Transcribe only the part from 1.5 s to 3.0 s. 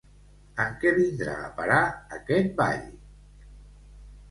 parar aquest ball?